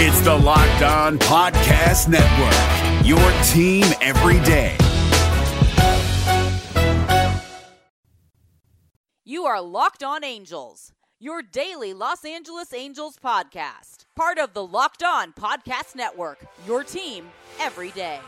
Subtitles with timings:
[0.00, 4.76] It's the Locked On Podcast Network, your team every day.
[9.24, 14.04] You are Locked On Angels, your daily Los Angeles Angels podcast.
[14.14, 18.20] Part of the Locked On Podcast Network, your team every day.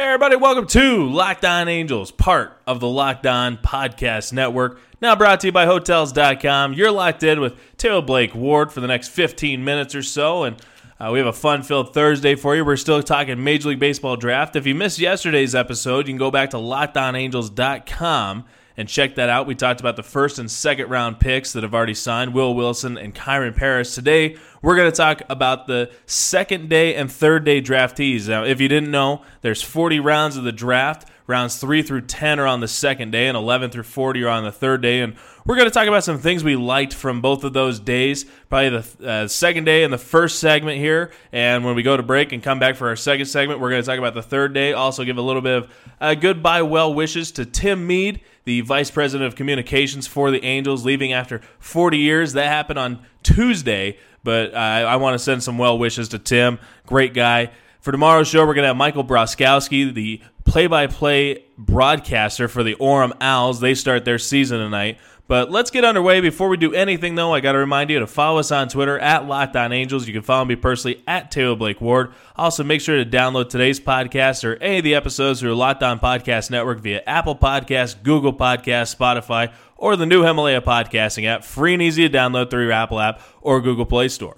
[0.00, 4.80] Hey, everybody, welcome to Locked On Angels, part of the Locked On Podcast Network.
[5.02, 6.72] Now brought to you by Hotels.com.
[6.72, 10.44] You're locked in with Taylor Blake Ward for the next 15 minutes or so.
[10.44, 10.56] And
[10.98, 12.64] uh, we have a fun filled Thursday for you.
[12.64, 14.56] We're still talking Major League Baseball draft.
[14.56, 18.46] If you missed yesterday's episode, you can go back to LockedOnAngels.com
[18.80, 19.46] and check that out.
[19.46, 22.96] We talked about the first and second round picks that have already signed Will Wilson
[22.96, 23.94] and Kyren Paris.
[23.94, 28.26] Today, we're going to talk about the second day and third day draftees.
[28.26, 31.06] Now, if you didn't know, there's 40 rounds of the draft.
[31.30, 34.44] Rounds 3 through 10 are on the second day, and 11 through 40 are on
[34.44, 35.00] the third day.
[35.00, 35.14] And
[35.46, 38.26] we're going to talk about some things we liked from both of those days.
[38.48, 41.12] Probably the uh, second day and the first segment here.
[41.32, 43.80] And when we go to break and come back for our second segment, we're going
[43.80, 44.72] to talk about the third day.
[44.72, 48.90] Also, give a little bit of uh, goodbye well wishes to Tim Mead, the Vice
[48.90, 52.32] President of Communications for the Angels, leaving after 40 years.
[52.32, 56.58] That happened on Tuesday, but uh, I want to send some well wishes to Tim.
[56.86, 57.50] Great guy.
[57.80, 62.62] For tomorrow's show, we're going to have Michael Broskowski, the play by play broadcaster for
[62.62, 63.60] the Orem Owls.
[63.60, 64.98] They start their season tonight.
[65.26, 66.20] But let's get underway.
[66.20, 68.98] Before we do anything, though, I got to remind you to follow us on Twitter
[68.98, 70.06] at Locked Angels.
[70.06, 72.12] You can follow me personally at Taylor Blake Ward.
[72.36, 75.98] Also, make sure to download today's podcast or any of the episodes through Locked On
[76.00, 81.44] Podcast Network via Apple Podcasts, Google Podcasts, Spotify, or the new Himalaya podcasting app.
[81.44, 84.36] Free and easy to download through your Apple app or Google Play Store.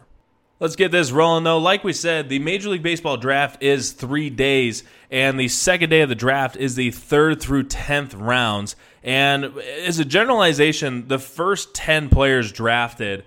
[0.62, 1.58] Let's get this rolling, though.
[1.58, 6.02] Like we said, the Major League Baseball draft is three days, and the second day
[6.02, 8.76] of the draft is the third through 10th rounds.
[9.02, 13.24] And as a generalization, the first 10 players drafted,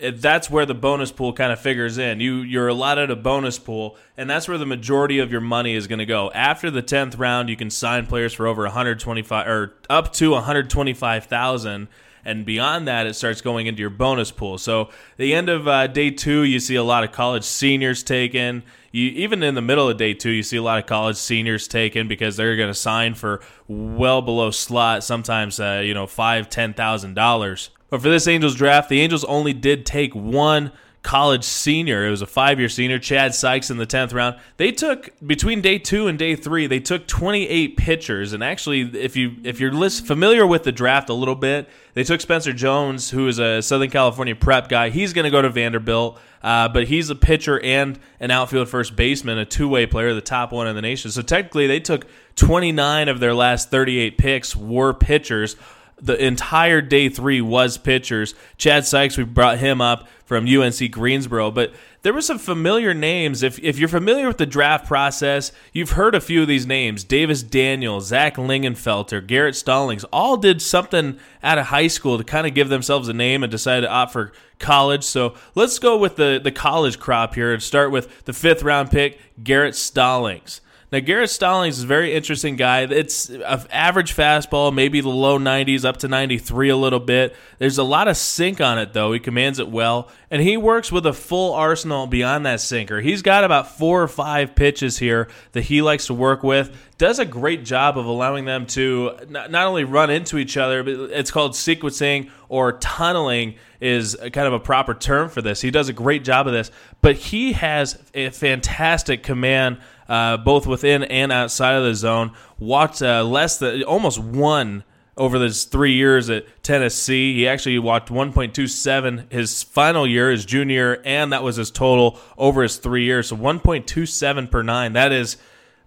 [0.00, 2.18] eh, that's where the bonus pool kind of figures in.
[2.18, 5.86] You, you're allotted a bonus pool, and that's where the majority of your money is
[5.86, 6.30] going to go.
[6.30, 11.88] After the 10th round, you can sign players for over 125 or up to 125,000
[12.24, 14.58] and beyond that it starts going into your bonus pool.
[14.58, 18.62] So the end of uh, day two you see a lot of college seniors taken.
[18.92, 21.68] You even in the middle of day two you see a lot of college seniors
[21.68, 26.48] taken because they're going to sign for well below slot sometimes uh, you know five
[26.48, 27.70] ten thousand dollars.
[27.88, 30.72] But for this angels draft the angels only did take one
[31.02, 32.06] college senior.
[32.06, 34.36] It was a five year senior, Chad Sykes in the 10th round.
[34.58, 38.32] They took between day two and day three, they took 28 pitchers.
[38.32, 42.04] And actually, if you if you're list, familiar with the draft a little bit, they
[42.04, 44.90] took Spencer Jones, who is a Southern California prep guy.
[44.90, 48.94] He's going to go to Vanderbilt, uh, but he's a pitcher and an outfield first
[48.94, 51.10] baseman, a two way player, the top one in the nation.
[51.10, 52.06] So technically, they took
[52.36, 55.56] 29 of their last 38 picks were pitchers
[56.00, 58.34] the entire day three was pitchers.
[58.56, 61.72] Chad Sykes, we brought him up from UNC Greensboro, but
[62.02, 63.42] there were some familiar names.
[63.42, 67.04] If, if you're familiar with the draft process, you've heard a few of these names.
[67.04, 72.46] Davis Daniels, Zach Linginfelter, Garrett Stallings, all did something out of high school to kind
[72.46, 75.04] of give themselves a name and decided to opt for college.
[75.04, 78.90] So let's go with the, the college crop here and start with the fifth round
[78.90, 80.60] pick, Garrett Stallings.
[80.92, 82.80] Now, Garrett Stallings is a very interesting guy.
[82.80, 87.36] It's an average fastball, maybe the low 90s up to 93 a little bit.
[87.58, 89.12] There's a lot of sink on it, though.
[89.12, 93.00] He commands it well, and he works with a full arsenal beyond that sinker.
[93.00, 96.76] He's got about four or five pitches here that he likes to work with.
[96.98, 100.92] Does a great job of allowing them to not only run into each other, but
[100.92, 105.60] it's called sequencing or tunneling is kind of a proper term for this.
[105.60, 106.70] He does a great job of this,
[107.00, 109.78] but he has a fantastic command
[110.10, 112.32] uh, both within and outside of the zone.
[112.58, 114.82] Walked uh, less than almost one
[115.16, 117.34] over those three years at Tennessee.
[117.34, 122.64] He actually walked 1.27 his final year, his junior, and that was his total over
[122.64, 123.28] his three years.
[123.28, 124.94] So 1.27 per nine.
[124.94, 125.36] That is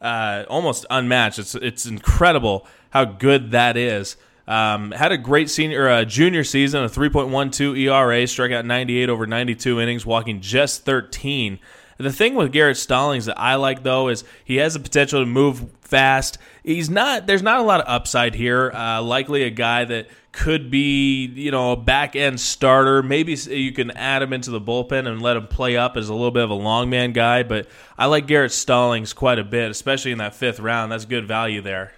[0.01, 1.39] uh, almost unmatched.
[1.39, 4.15] It's it's incredible how good that is.
[4.47, 9.25] Um, had a great senior uh, junior season, a 3.12 ERA, struck out 98 over
[9.25, 11.59] 92 innings, walking just 13.
[11.97, 15.25] The thing with Garrett Stallings that I like though is he has the potential to
[15.25, 16.37] move fast.
[16.63, 17.27] He's not.
[17.27, 18.71] There's not a lot of upside here.
[18.71, 23.03] Uh, likely a guy that could be, you know, a back end starter.
[23.03, 26.13] Maybe you can add him into the bullpen and let him play up as a
[26.13, 27.43] little bit of a long man guy.
[27.43, 27.67] But
[27.97, 30.91] I like Garrett Stallings quite a bit, especially in that fifth round.
[30.91, 31.93] That's good value there.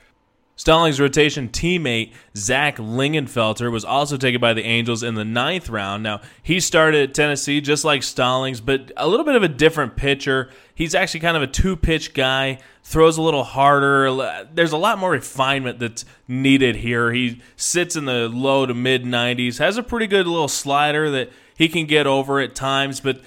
[0.57, 6.01] Stallings' rotation teammate Zach Linginfelter was also taken by the Angels in the ninth round.
[6.01, 9.97] Now, he started at Tennessee just like Stallings, but a little bit of a different
[9.97, 10.49] pitcher.
[10.73, 14.47] He's actually kind of a two pitch guy, throws a little harder.
[14.53, 17.11] There's a lot more refinement that's needed here.
[17.11, 21.31] He sits in the low to mid 90s, has a pretty good little slider that
[21.57, 23.21] he can get over at times, but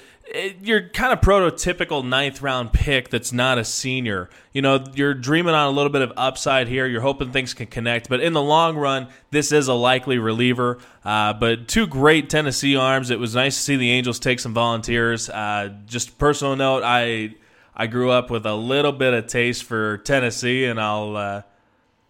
[0.62, 4.28] you're kind of prototypical ninth round pick that's not a senior.
[4.52, 6.86] You know, you're dreaming on a little bit of upside here.
[6.86, 10.78] You're hoping things can connect, but in the long run, this is a likely reliever.
[11.04, 13.10] Uh, but two great Tennessee arms.
[13.10, 15.30] It was nice to see the Angels take some volunteers.
[15.30, 17.34] Uh, just personal note, I
[17.74, 21.16] I grew up with a little bit of taste for Tennessee, and I'll.
[21.16, 21.42] Uh,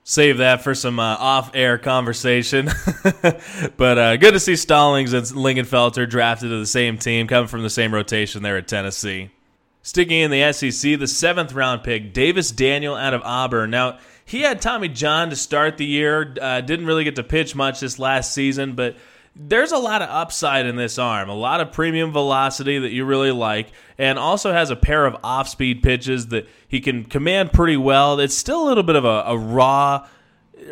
[0.09, 2.65] save that for some uh, off-air conversation.
[3.77, 7.63] but uh, good to see Stallings and Linginfelter drafted to the same team, coming from
[7.63, 9.29] the same rotation there at Tennessee.
[9.83, 13.69] Sticking in the SEC, the seventh round pick, Davis Daniel out of Auburn.
[13.69, 17.55] Now, he had Tommy John to start the year, uh, didn't really get to pitch
[17.55, 18.97] much this last season, but
[19.39, 23.05] there's a lot of upside in this arm, a lot of premium velocity that you
[23.05, 27.53] really like, and also has a pair of off speed pitches that he can command
[27.53, 28.19] pretty well.
[28.19, 30.07] It's still a little bit of a, a raw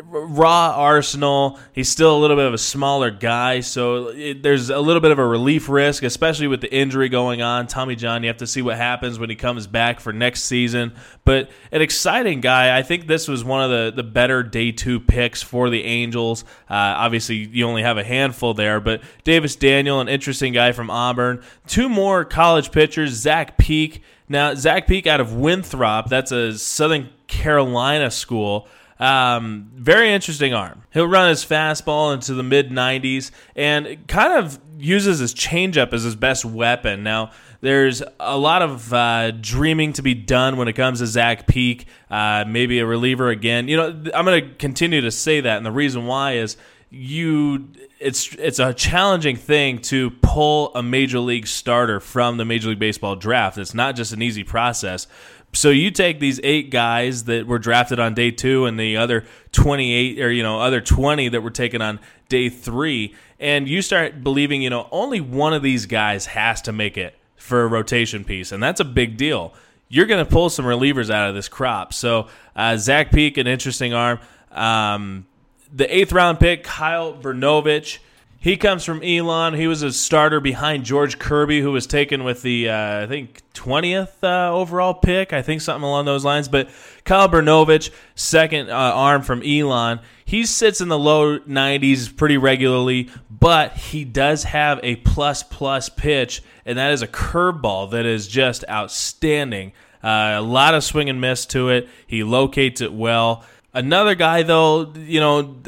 [0.03, 1.59] raw arsenal.
[1.73, 5.11] He's still a little bit of a smaller guy, so it, there's a little bit
[5.11, 7.67] of a relief risk, especially with the injury going on.
[7.67, 10.93] Tommy John, you have to see what happens when he comes back for next season.
[11.25, 12.77] But an exciting guy.
[12.77, 16.43] I think this was one of the, the better day two picks for the Angels.
[16.69, 20.89] Uh, obviously, you only have a handful there, but Davis Daniel, an interesting guy from
[20.89, 21.43] Auburn.
[21.67, 24.01] Two more college pitchers, Zach Peek.
[24.29, 28.67] Now, Zach Peek out of Winthrop, that's a Southern Carolina school.
[28.99, 30.83] Um, very interesting arm.
[30.91, 36.03] He'll run his fastball into the mid 90s and kind of uses his changeup as
[36.03, 37.03] his best weapon.
[37.03, 41.47] Now, there's a lot of uh, dreaming to be done when it comes to Zach
[41.47, 43.67] Peek, uh, maybe a reliever again.
[43.67, 46.57] You know, I'm going to continue to say that, and the reason why is
[46.89, 47.67] you
[47.99, 52.79] it's it's a challenging thing to pull a major league starter from the Major League
[52.79, 53.57] Baseball draft.
[53.57, 55.07] It's not just an easy process.
[55.53, 59.25] So you take these eight guys that were drafted on day two and the other
[59.53, 61.99] 28 or, you know, other 20 that were taken on
[62.29, 66.71] day three, and you start believing, you know, only one of these guys has to
[66.71, 68.51] make it for a rotation piece.
[68.51, 69.53] And that's a big deal.
[69.89, 71.93] You're going to pull some relievers out of this crop.
[71.93, 74.19] So uh, Zach Peek, an interesting arm.
[74.51, 75.25] Um,
[75.73, 77.99] the eighth round pick, Kyle Brnovich
[78.39, 79.55] he comes from Elon.
[79.55, 83.41] He was a starter behind George Kirby, who was taken with the uh, I think
[83.53, 85.33] twentieth uh, overall pick.
[85.33, 86.47] I think something along those lines.
[86.47, 86.69] But
[87.03, 93.09] Kyle Brnovich, second uh, arm from Elon, he sits in the low nineties pretty regularly,
[93.29, 98.27] but he does have a plus plus pitch, and that is a curveball that is
[98.27, 99.73] just outstanding.
[100.03, 101.89] Uh, a lot of swing and miss to it.
[102.05, 103.43] He locates it well.
[103.77, 105.61] Another guy, though, you know,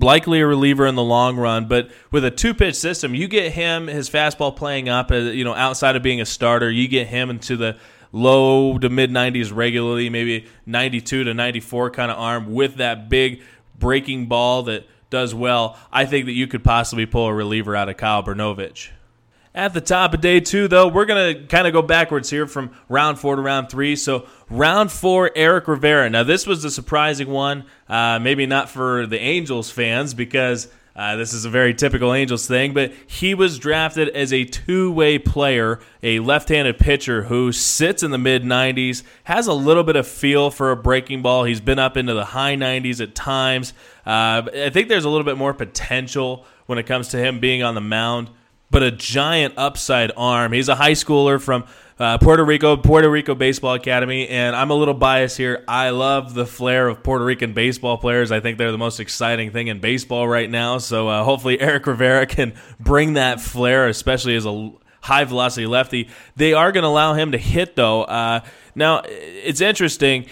[0.00, 3.52] likely a reliever in the long run, but with a two pitch system, you get
[3.52, 7.08] him his fastball playing up, uh, you know, outside of being a starter, you get
[7.08, 7.76] him into the
[8.12, 13.42] low to mid 90s regularly, maybe 92 to 94 kind of arm with that big
[13.78, 15.78] breaking ball that does well.
[15.92, 18.88] I think that you could possibly pull a reliever out of Kyle Brnovich.
[19.52, 22.46] At the top of day two, though, we're going to kind of go backwards here
[22.46, 23.96] from round four to round three.
[23.96, 26.08] So, round four, Erik Rivera.
[26.08, 27.64] Now, this was a surprising one.
[27.88, 32.46] Uh, maybe not for the Angels fans because uh, this is a very typical Angels
[32.46, 37.50] thing, but he was drafted as a two way player, a left handed pitcher who
[37.50, 41.42] sits in the mid 90s, has a little bit of feel for a breaking ball.
[41.42, 43.72] He's been up into the high 90s at times.
[44.06, 47.64] Uh, I think there's a little bit more potential when it comes to him being
[47.64, 48.30] on the mound
[48.70, 50.52] but a giant upside arm.
[50.52, 51.64] He's a high schooler from
[51.98, 55.64] uh, Puerto Rico, Puerto Rico Baseball Academy, and I'm a little biased here.
[55.68, 58.32] I love the flair of Puerto Rican baseball players.
[58.32, 60.78] I think they're the most exciting thing in baseball right now.
[60.78, 64.72] So uh, hopefully Erik Rivera can bring that flair, especially as a
[65.02, 66.08] high velocity lefty.
[66.36, 68.04] They are going to allow him to hit though.
[68.04, 68.40] Uh,
[68.74, 70.26] now it's interesting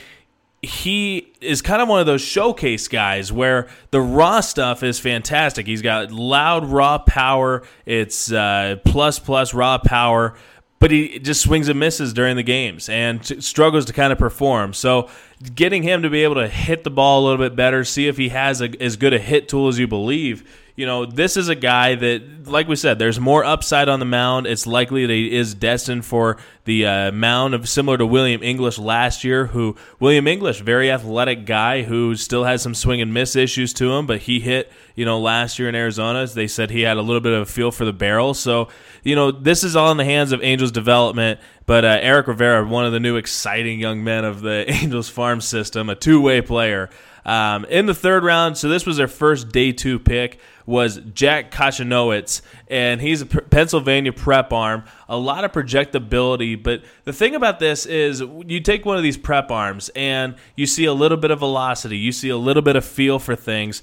[0.62, 5.66] he is kind of one of those showcase guys where the raw stuff is fantastic.
[5.66, 7.62] He's got loud raw power.
[7.86, 10.34] It's uh, plus plus raw power,
[10.80, 14.18] but he just swings and misses during the games and t- struggles to kind of
[14.18, 14.72] perform.
[14.74, 15.08] So
[15.54, 18.16] getting him to be able to hit the ball a little bit better, see if
[18.16, 20.44] he has a, as good a hit tool as you believe
[20.78, 24.06] you know, this is a guy that, like we said, there's more upside on the
[24.06, 24.46] mound.
[24.46, 28.78] It's likely that he is destined for the uh, mound of similar to William English
[28.78, 29.46] last year.
[29.46, 33.92] Who William English, very athletic guy who still has some swing and miss issues to
[33.92, 36.24] him, but he hit you know last year in Arizona.
[36.28, 38.32] They said he had a little bit of a feel for the barrel.
[38.32, 38.68] So
[39.02, 41.40] you know, this is all in the hands of Angels development.
[41.66, 45.40] But uh, Erik Rivera, one of the new exciting young men of the Angels farm
[45.40, 46.88] system, a two way player.
[47.24, 51.50] Um, in the third round, so this was their first day two pick, was Jack
[51.50, 54.84] Kochanowicz, and he's a Pennsylvania prep arm.
[55.08, 59.16] A lot of projectability, but the thing about this is you take one of these
[59.16, 62.76] prep arms and you see a little bit of velocity, you see a little bit
[62.76, 63.82] of feel for things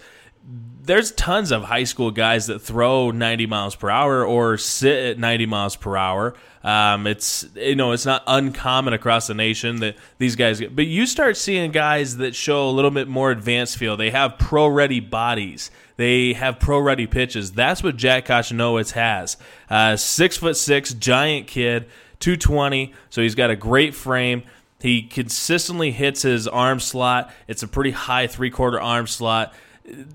[0.85, 5.19] there's tons of high school guys that throw 90 miles per hour or sit at
[5.19, 6.35] 90 miles per hour.
[6.63, 10.87] Um, it's you know it's not uncommon across the nation that these guys get, but
[10.87, 13.95] you start seeing guys that show a little bit more advanced feel.
[13.97, 15.69] They have pro ready bodies.
[15.97, 17.51] They have pro ready pitches.
[17.51, 19.37] That's what Jack Kochanowicz has.
[19.69, 21.87] Uh, six foot six, giant kid,
[22.19, 22.93] 220.
[23.11, 24.43] So he's got a great frame.
[24.81, 27.31] He consistently hits his arm slot.
[27.47, 29.53] It's a pretty high three quarter arm slot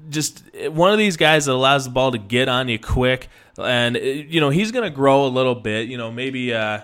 [0.09, 3.29] just one of these guys that allows the ball to get on you quick.
[3.59, 5.89] And, you know, he's going to grow a little bit.
[5.89, 6.81] You know, maybe uh,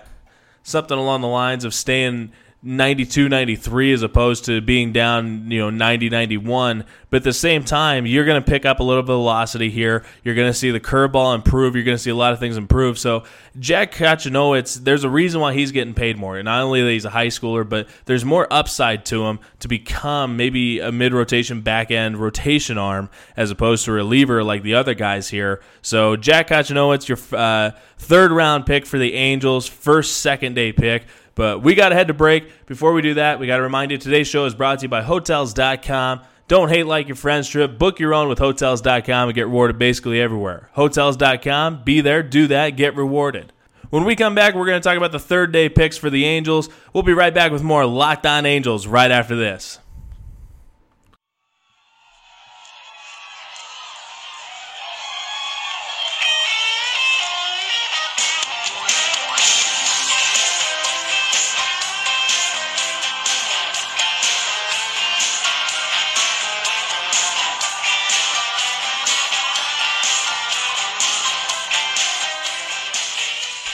[0.63, 2.31] something along the lines of staying
[2.63, 7.63] 92 93 as opposed to being down you know 90 91 but at the same
[7.63, 10.03] time you're going to pick up a little bit of velocity here.
[10.23, 11.75] You're going to see the curveball improve.
[11.75, 12.97] You're going to see a lot of things improve.
[12.97, 13.23] So
[13.59, 16.37] jack Kochanowicz, there's a reason why he's getting paid more.
[16.37, 19.67] And not only that he's a high schooler but there's more upside to him to
[19.67, 24.63] become maybe a mid rotation back end rotation arm as opposed to a reliever like
[24.63, 25.61] the other guys here.
[25.83, 31.05] So jack Kochanowicz, your uh, third round pick for the angels first second day pick
[31.37, 32.65] but we got to head to break.
[32.65, 34.89] Before we do that, we got to remind you today's show is brought to you
[34.89, 36.21] by Hotels.com.
[36.47, 37.77] Don't hate like your friend's trip.
[37.77, 40.69] Book your own with Hotels.com and get rewarded basically everywhere.
[40.73, 43.53] Hotels.com, be there, do that, get rewarded.
[43.91, 46.25] When we come back, we're going to talk about the third day picks for the
[46.25, 46.69] Angels.
[46.91, 49.79] We'll be right back with more Locked On Angels right after this.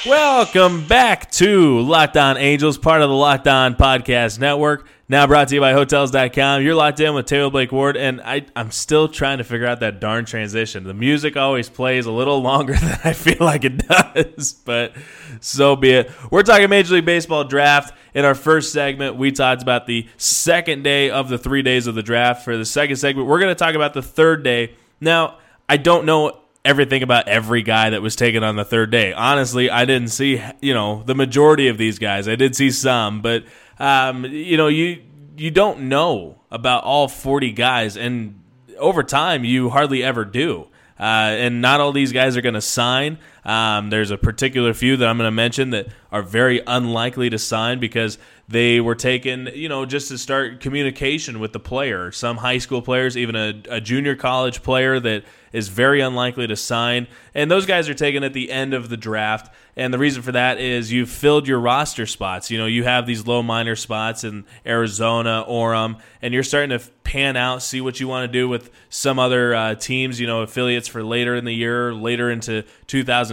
[0.05, 4.85] Welcome back to Locked On Angels, part of the Locked On Podcast Network.
[5.07, 6.61] Now brought to you by Hotels.com.
[6.61, 9.79] You're locked in with Taylor Blake Ward, and I, I'm still trying to figure out
[9.79, 10.83] that darn transition.
[10.83, 14.93] The music always plays a little longer than I feel like it does, but
[15.39, 16.11] so be it.
[16.29, 17.97] We're talking Major League Baseball draft.
[18.13, 21.95] In our first segment, we talked about the second day of the three days of
[21.95, 22.43] the draft.
[22.43, 24.75] For the second segment, we're going to talk about the third day.
[24.99, 25.37] Now,
[25.69, 29.13] I don't know everything about every guy that was taken on the third day.
[29.13, 32.27] Honestly, I didn't see, you know, the majority of these guys.
[32.27, 33.43] I did see some, but
[33.79, 35.03] um, you know, you
[35.35, 38.39] you don't know about all 40 guys and
[38.77, 40.67] over time you hardly ever do.
[40.99, 43.17] Uh, and not all these guys are going to sign.
[43.45, 47.39] Um, there's a particular few that I'm going to mention that are very unlikely to
[47.39, 52.11] sign because they were taken, you know, just to start communication with the player.
[52.11, 55.23] Some high school players, even a, a junior college player that
[55.53, 57.07] is very unlikely to sign.
[57.33, 59.53] And those guys are taken at the end of the draft.
[59.75, 62.51] And the reason for that is you've filled your roster spots.
[62.51, 66.85] You know, you have these low minor spots in Arizona, Orem, and you're starting to
[67.03, 70.41] pan out, see what you want to do with some other uh, teams, you know,
[70.41, 72.65] affiliates for later in the year, later into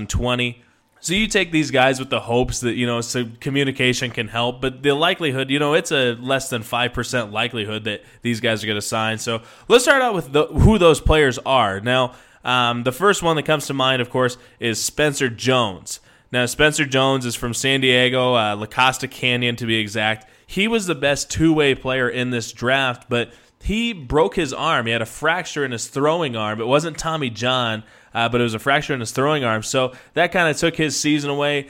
[0.07, 0.63] 2020.
[1.03, 4.61] So you take these guys with the hopes that you know so communication can help,
[4.61, 8.63] but the likelihood, you know, it's a less than five percent likelihood that these guys
[8.63, 9.19] are going to sign.
[9.19, 11.81] So let's start out with the, who those players are.
[11.81, 12.15] Now,
[12.45, 16.01] um, the first one that comes to mind, of course, is Spencer Jones.
[16.33, 20.31] Now, Spencer Jones is from San Diego, uh, La Costa Canyon to be exact.
[20.47, 24.87] He was the best two-way player in this draft, but he broke his arm.
[24.87, 26.61] He had a fracture in his throwing arm.
[26.61, 27.83] It wasn't Tommy John
[28.15, 29.63] uh, but it was a fracture in his throwing arm.
[29.63, 31.69] So that kind of took his season away.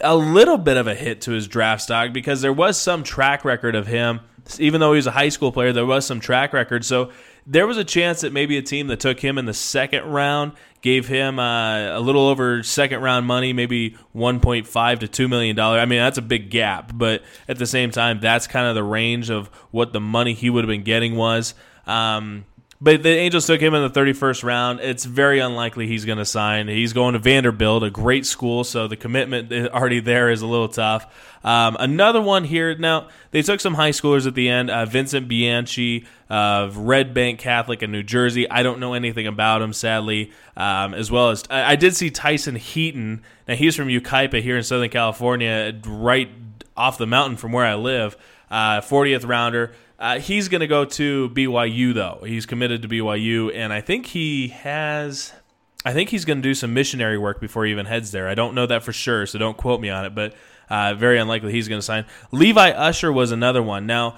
[0.00, 3.44] A little bit of a hit to his draft stock because there was some track
[3.44, 4.20] record of him.
[4.58, 6.84] Even though he was a high school player, there was some track record.
[6.84, 7.10] So
[7.46, 10.52] there was a chance that maybe a team that took him in the second round
[10.80, 15.78] gave him uh, a little over second round money, maybe 1.5 to 2 million dollar.
[15.78, 18.82] I mean, that's a big gap, but at the same time, that's kind of the
[18.82, 21.54] range of what the money he would have been getting was.
[21.86, 22.44] Um,
[22.82, 24.80] but the Angels took him in the 31st round.
[24.80, 26.66] It's very unlikely he's going to sign.
[26.66, 30.66] He's going to Vanderbilt, a great school, so the commitment already there is a little
[30.66, 31.06] tough.
[31.44, 32.74] Um, another one here.
[32.74, 34.68] Now, they took some high schoolers at the end.
[34.68, 38.50] Uh, Vincent Bianchi of Red Bank Catholic in New Jersey.
[38.50, 40.32] I don't know anything about him, sadly.
[40.56, 43.22] Um, as well as I, I, did see Tyson Heaton.
[43.46, 46.30] Now, he's from Yucaipa here in Southern California, right
[46.76, 48.16] off the mountain from where I live.
[48.50, 49.72] Uh, 40th rounder.
[50.02, 52.22] Uh, he's going to go to BYU though.
[52.26, 55.32] He's committed to BYU, and I think he has.
[55.84, 58.28] I think he's going to do some missionary work before he even heads there.
[58.28, 60.14] I don't know that for sure, so don't quote me on it.
[60.14, 60.34] But
[60.70, 62.06] Uh, very unlikely he's going to sign.
[62.30, 63.84] Levi Usher was another one.
[63.86, 64.16] Now,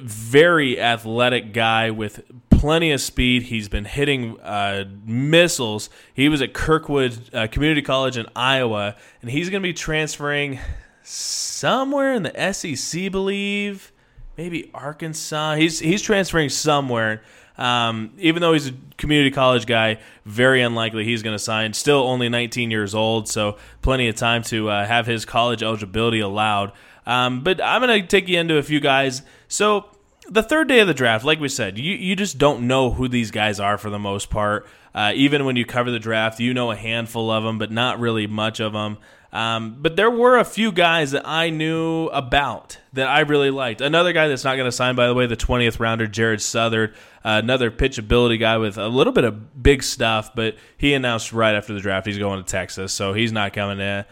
[0.00, 3.44] very athletic guy with plenty of speed.
[3.44, 5.90] He's been hitting uh, missiles.
[6.14, 10.60] He was at Kirkwood uh, Community College in Iowa, and he's going to be transferring
[11.02, 13.90] somewhere in the SEC, believe
[14.36, 15.54] maybe Arkansas.
[15.56, 17.22] He's he's transferring somewhere.
[17.58, 21.72] Um, even though he's a community college guy, very unlikely he's going to sign.
[21.72, 26.20] Still only 19 years old, so plenty of time to uh, have his college eligibility
[26.20, 26.72] allowed.
[27.06, 29.22] Um, but I'm going to take you into a few guys.
[29.48, 29.86] So
[30.28, 33.08] the third day of the draft, like we said, you, you just don't know who
[33.08, 34.66] these guys are for the most part.
[34.94, 38.00] Uh, even when you cover the draft, you know a handful of them, but not
[38.00, 38.98] really much of them.
[39.36, 43.82] Um, but there were a few guys that I knew about that I really liked.
[43.82, 46.94] Another guy that's not going to sign, by the way, the 20th rounder, Jared Southard,
[47.22, 51.54] uh, another pitchability guy with a little bit of big stuff, but he announced right
[51.54, 54.06] after the draft he's going to Texas, so he's not coming in.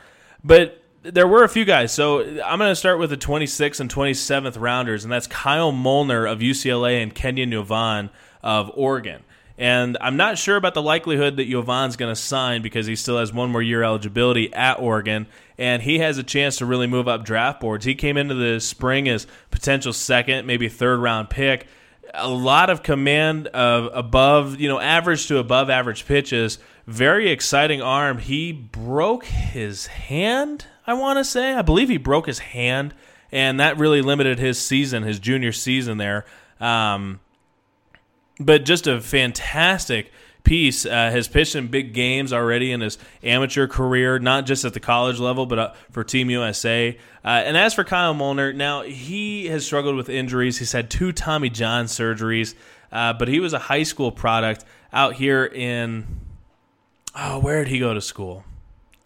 [0.45, 1.91] But there were a few guys.
[1.91, 6.27] So I'm going to start with the 26th and 27th rounders, and that's Kyle Molnar
[6.27, 8.11] of UCLA and Kenyon Yovan
[8.43, 9.23] of Oregon.
[9.57, 13.19] And I'm not sure about the likelihood that Yovan's going to sign because he still
[13.19, 15.27] has one more year eligibility at Oregon,
[15.59, 17.85] and he has a chance to really move up draft boards.
[17.85, 21.69] He came into the spring as potential second, maybe third round pick.
[22.15, 26.59] A lot of command of above, you know, average to above average pitches.
[26.87, 28.19] Very exciting arm.
[28.19, 31.55] He broke his hand, I want to say.
[31.55, 32.93] I believe he broke his hand,
[33.31, 36.25] and that really limited his season, his junior season there.
[36.61, 37.21] Um,
[38.39, 40.11] but just a fantastic
[40.45, 40.87] piece.
[40.87, 44.81] Uh, has pitched in big games already in his amateur career, not just at the
[44.81, 46.97] college level, but uh, for Team USA.
[47.25, 50.59] Uh, and as for Kyle Molnar, now he has struggled with injuries.
[50.59, 52.55] He's had two Tommy John surgeries,
[52.93, 56.07] uh, but he was a high school product out here in.
[57.17, 58.45] Oh, where did he go to school?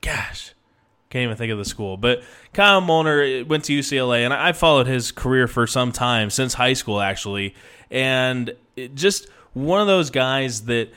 [0.00, 0.54] Gosh.
[1.10, 1.96] Can't even think of the school.
[1.96, 6.54] But Kyle Molnar went to UCLA, and I followed his career for some time, since
[6.54, 7.54] high school, actually.
[7.90, 8.54] And
[8.94, 10.92] just one of those guys that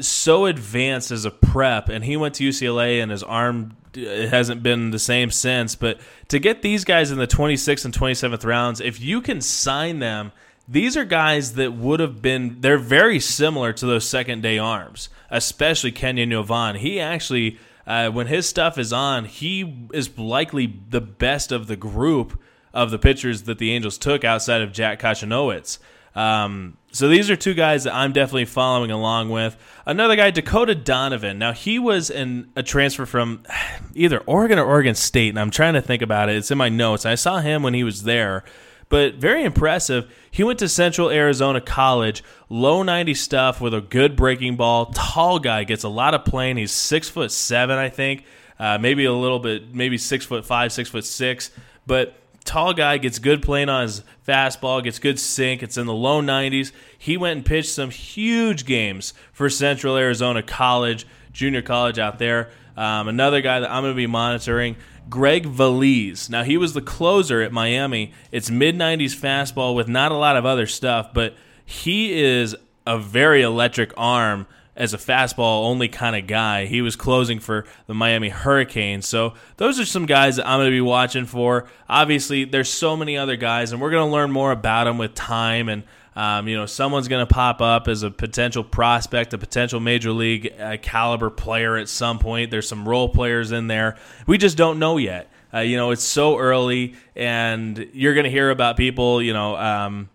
[0.00, 4.90] so advanced as a prep, and he went to UCLA, and his arm hasn't been
[4.90, 5.74] the same since.
[5.74, 9.98] But to get these guys in the 26th and 27th rounds, if you can sign
[9.98, 10.32] them,
[10.68, 15.08] these are guys that would have been, they're very similar to those second day arms,
[15.30, 16.76] especially Kenyon Yovan.
[16.76, 21.76] He actually, uh, when his stuff is on, he is likely the best of the
[21.76, 22.40] group
[22.72, 25.78] of the pitchers that the Angels took outside of Jack Kochanowicz.
[26.14, 29.56] Um, so these are two guys that I'm definitely following along with.
[29.86, 31.38] Another guy, Dakota Donovan.
[31.38, 33.44] Now he was in a transfer from
[33.94, 36.36] either Oregon or Oregon State, and I'm trying to think about it.
[36.36, 37.06] It's in my notes.
[37.06, 38.44] I saw him when he was there,
[38.90, 40.14] but very impressive.
[40.30, 44.86] He went to Central Arizona College, low 90 stuff with a good breaking ball.
[44.86, 46.58] Tall guy, gets a lot of playing.
[46.58, 48.24] He's six foot seven, I think,
[48.58, 51.52] uh, maybe a little bit, maybe six foot five, six foot six,
[51.86, 55.62] but tall guy gets good playing on his fastball, gets good sink.
[55.62, 56.72] It's in the low 90s.
[56.98, 62.50] He went and pitched some huge games for Central Arizona College, junior college out there.
[62.76, 64.76] Um, another guy that I'm going to be monitoring,
[65.08, 66.30] Greg Veliz.
[66.30, 68.12] Now, he was the closer at Miami.
[68.30, 72.98] It's mid 90s fastball with not a lot of other stuff, but he is a
[72.98, 76.66] very electric arm as a fastball only kind of guy.
[76.66, 79.06] He was closing for the Miami Hurricanes.
[79.06, 81.68] So those are some guys that I'm going to be watching for.
[81.88, 85.14] Obviously, there's so many other guys, and we're going to learn more about them with
[85.14, 85.68] time.
[85.68, 85.82] And
[86.14, 90.12] um, you know, someone's going to pop up as a potential prospect, a potential major
[90.12, 92.50] league uh, caliber player at some point.
[92.50, 93.96] There's some role players in there.
[94.26, 95.30] We just don't know yet.
[95.54, 99.22] Uh, you know, it's so early, and you're going to hear about people.
[99.22, 100.08] You know, um,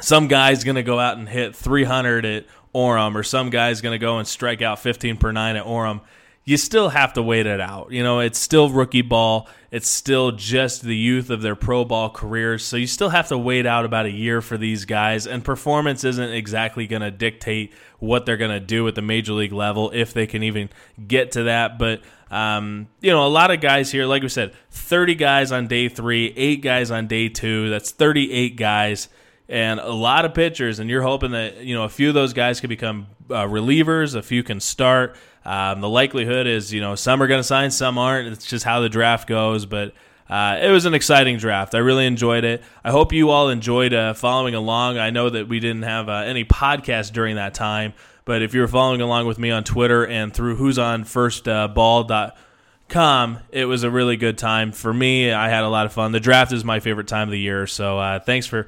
[0.00, 3.92] some guy's going to go out and hit 300 at Orem or some guy's going
[3.92, 6.00] to go and strike out 15 per nine at Orem,
[6.44, 7.92] you still have to wait it out.
[7.92, 9.48] You know, it's still rookie ball.
[9.70, 12.64] It's still just the youth of their pro ball careers.
[12.64, 15.26] So you still have to wait out about a year for these guys.
[15.26, 19.34] And performance isn't exactly going to dictate what they're going to do at the major
[19.34, 20.68] league level if they can even
[21.06, 21.78] get to that.
[21.78, 25.68] But, um, you know, a lot of guys here, like we said, 30 guys on
[25.68, 27.70] day three, eight guys on day two.
[27.70, 29.08] That's 38 guys
[29.52, 32.32] and a lot of pitchers, and you're hoping that you know a few of those
[32.32, 35.14] guys can become uh, relievers, a few can start.
[35.44, 38.28] Um, the likelihood is, you know, some are going to sign, some aren't.
[38.28, 39.94] It's just how the draft goes, but.
[40.30, 41.74] Uh, it was an exciting draft.
[41.74, 42.62] I really enjoyed it.
[42.82, 44.96] I hope you all enjoyed uh, following along.
[44.96, 47.92] I know that we didn't have uh, any podcast during that time,
[48.24, 51.46] but if you were following along with me on Twitter and through who's on first
[51.48, 55.30] uh, ball.com, it was a really good time for me.
[55.30, 56.12] I had a lot of fun.
[56.12, 58.66] The draft is my favorite time of the year, so uh, thanks for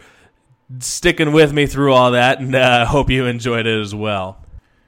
[0.80, 4.44] sticking with me through all that, and uh, hope you enjoyed it as well.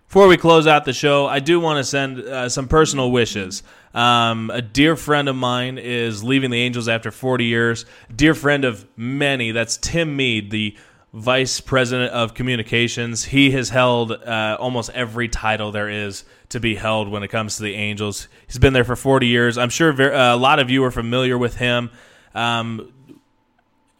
[0.09, 3.62] Before we close out the show, I do want to send uh, some personal wishes.
[3.92, 7.87] Um, a dear friend of mine is leaving the Angels after 40 years.
[8.14, 10.77] Dear friend of many, that's Tim Mead, the
[11.12, 13.25] vice president of communications.
[13.25, 17.57] He has held uh, almost every title there is to be held when it comes
[17.57, 18.29] to the Angels.
[18.46, 19.59] He's been there for 40 years.
[19.59, 21.90] I'm sure uh, a lot of you are familiar with him.
[22.35, 22.92] Um,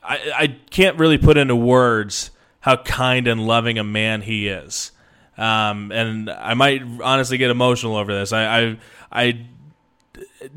[0.07, 4.93] I, I can't really put into words how kind and loving a man he is.
[5.37, 8.33] Um, and I might honestly get emotional over this.
[8.33, 8.79] I, I,
[9.13, 9.47] I,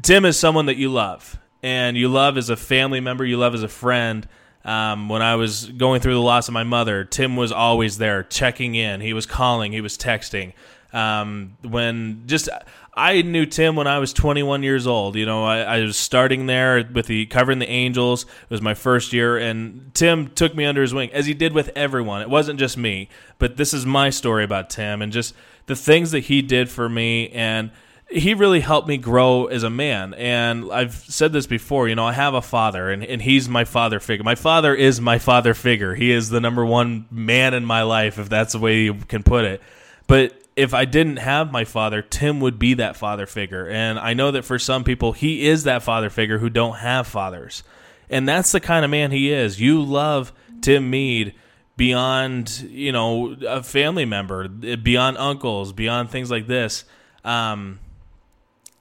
[0.02, 3.54] Tim is someone that you love, and you love as a family member, you love
[3.54, 4.28] as a friend.
[4.64, 8.24] Um, when I was going through the loss of my mother, Tim was always there,
[8.24, 9.02] checking in.
[9.02, 10.54] He was calling, he was texting.
[10.92, 12.50] Um, when just
[12.96, 15.16] I knew Tim when I was 21 years old.
[15.16, 18.24] You know, I, I, was starting there with the covering the Angels.
[18.24, 21.54] It was my first year, and Tim took me under his wing as he did
[21.54, 22.22] with everyone.
[22.22, 25.34] It wasn't just me, but this is my story about Tim and just
[25.68, 27.72] the things that he did for me and
[28.12, 30.16] he really helped me grow as a man.
[30.16, 33.66] And I've said this before, you know, I have a father and, and he's my
[33.66, 34.24] father figure.
[34.24, 35.94] My father is my father figure.
[35.94, 39.22] He is the number one man in my life, if that's the way you can
[39.22, 39.62] put it.
[40.10, 43.70] But if I didn't have my father, Tim would be that father figure.
[43.70, 47.06] And I know that for some people, he is that father figure who don't have
[47.06, 47.64] fathers.
[48.10, 49.62] And that's the kind of man he is.
[49.62, 51.36] You love Tim Mead
[51.78, 56.86] beyond, you know, a family member, beyond uncles, beyond things like this.
[57.24, 57.80] Um,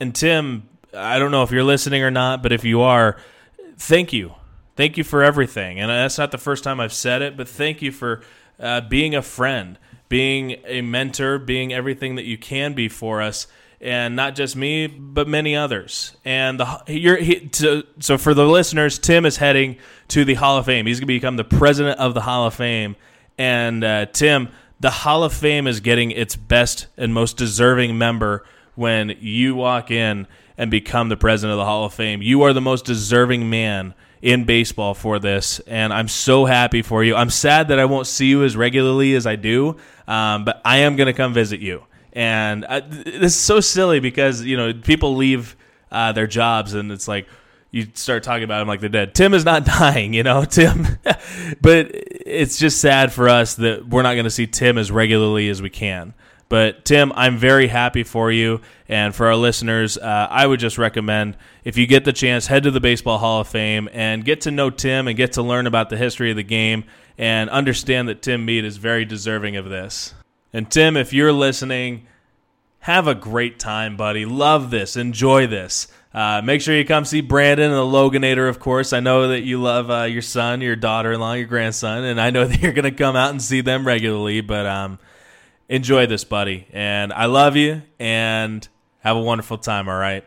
[0.01, 3.19] and Tim, I don't know if you're listening or not, but if you are,
[3.77, 4.33] thank you.
[4.77, 5.79] Thank you for everything.
[5.79, 8.23] And that's not the first time I've said it, but thank you for
[8.59, 13.47] uh, being a friend being a mentor, being everything that you can be for us,
[13.81, 16.17] and not just me, but many others.
[16.25, 19.77] And the you're he, to, so for the listeners, Tim is heading
[20.09, 20.87] to the Hall of Fame.
[20.87, 22.97] He's going to become the president of the Hall of Fame.
[23.37, 24.49] And uh, Tim,
[24.81, 28.45] the Hall of Fame is getting its best and most deserving member
[28.75, 32.21] when you walk in and become the president of the Hall of Fame.
[32.21, 37.05] You are the most deserving man in baseball for this, and I'm so happy for
[37.05, 37.15] you.
[37.15, 39.77] I'm sad that I won't see you as regularly as I do,
[40.07, 41.85] um, but I am going to come visit you.
[42.13, 45.57] And I, this is so silly because you know people leave
[45.91, 47.29] uh, their jobs, and it's like
[47.71, 49.15] you start talking about them like they're dead.
[49.15, 50.87] Tim is not dying, you know, Tim.
[51.61, 55.49] but it's just sad for us that we're not going to see Tim as regularly
[55.49, 56.15] as we can.
[56.49, 58.61] But Tim, I'm very happy for you.
[58.89, 62.63] And for our listeners, uh, I would just recommend if you get the chance, head
[62.63, 65.67] to the Baseball Hall of Fame and get to know Tim and get to learn
[65.67, 66.85] about the history of the game
[67.19, 70.15] and understand that Tim Mead is very deserving of this.
[70.53, 72.07] And Tim, if you're listening,
[72.81, 74.25] have a great time, buddy.
[74.25, 74.97] Love this.
[74.97, 75.89] Enjoy this.
[76.15, 78.95] Uh, make sure you come see Brandon and the Loganator, of course.
[78.95, 82.19] I know that you love uh, your son, your daughter in law, your grandson, and
[82.19, 84.41] I know that you're going to come out and see them regularly.
[84.41, 84.99] But um,
[85.69, 86.67] enjoy this, buddy.
[86.73, 88.67] And I love you and
[89.01, 90.25] have a wonderful time, all right?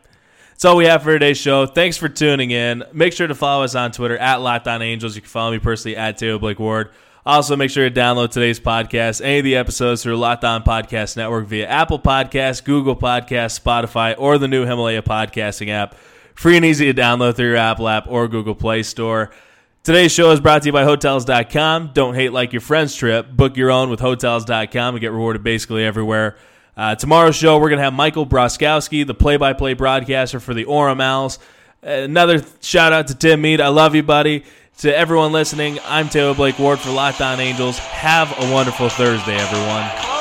[0.52, 1.66] That's all we have for today's show.
[1.66, 2.84] Thanks for tuning in.
[2.94, 5.16] Make sure to follow us on Twitter at Locked Angels.
[5.16, 6.92] You can follow me personally at Taylor Blake Ward.
[7.26, 11.48] Also, make sure to download today's podcast, any of the episodes through Locked Podcast Network
[11.48, 15.96] via Apple Podcasts, Google Podcasts, Spotify, or the new Himalaya podcasting app.
[16.34, 19.32] Free and easy to download through your Apple app or Google Play Store.
[19.84, 21.90] Today's show is brought to you by Hotels.com.
[21.96, 23.32] Don't hate like your friend's trip.
[23.32, 26.38] Book your own with Hotels.com and get rewarded basically everywhere.
[26.78, 30.54] Uh, tomorrow's show, we're going to have Michael Broskowski, the play by play broadcaster for
[30.54, 31.40] the Orem Owls.
[31.82, 33.60] Another shout out to Tim Mead.
[33.60, 34.44] I love you, buddy.
[34.82, 37.80] To everyone listening, I'm Taylor Blake Ward for Locked On Angels.
[37.80, 40.21] Have a wonderful Thursday, everyone.